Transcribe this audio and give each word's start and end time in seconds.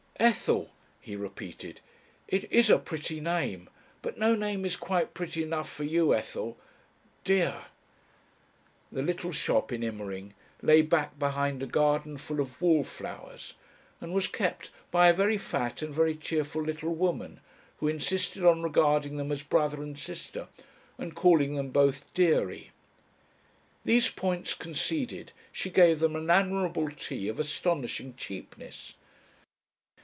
"Ethel," 0.21 0.69
he 0.99 1.15
repeated. 1.15 1.81
"It 2.27 2.45
is 2.51 2.69
a 2.69 2.77
pretty 2.77 3.19
name. 3.19 3.67
But 4.03 4.19
no 4.19 4.35
name 4.35 4.65
is 4.65 4.75
quite 4.75 5.15
pretty 5.15 5.41
enough 5.41 5.67
for 5.67 5.83
you, 5.83 6.13
Ethel... 6.13 6.57
dear."... 7.23 7.55
The 8.91 9.01
little 9.01 9.31
shop 9.31 9.71
in 9.71 9.81
Immering 9.81 10.35
lay 10.61 10.83
back 10.83 11.17
behind 11.17 11.63
a 11.63 11.65
garden 11.65 12.19
full 12.19 12.39
of 12.39 12.61
wallflowers, 12.61 13.55
and 13.99 14.13
was 14.13 14.27
kept 14.27 14.69
by 14.91 15.07
a 15.07 15.13
very 15.13 15.39
fat 15.39 15.81
and 15.81 15.91
very 15.91 16.13
cheerful 16.13 16.61
little 16.61 16.93
woman, 16.93 17.39
who 17.79 17.87
insisted 17.87 18.45
on 18.45 18.61
regarding 18.61 19.17
them 19.17 19.31
as 19.31 19.41
brother 19.41 19.81
and 19.81 19.97
sister, 19.97 20.49
and 20.99 21.15
calling 21.15 21.55
them 21.55 21.71
both 21.71 22.13
"dearie." 22.13 22.69
These 23.85 24.09
points 24.09 24.53
conceded 24.53 25.31
she 25.51 25.71
gave 25.71 25.99
them 25.99 26.15
an 26.15 26.29
admirable 26.29 26.91
tea 26.91 27.27
of 27.27 27.39
astonishing 27.39 28.13
cheapness. 28.17 28.93